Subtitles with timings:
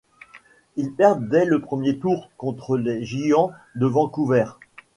[0.77, 4.45] Ils perdent dès le premier tour contre les Giants de Vancouver.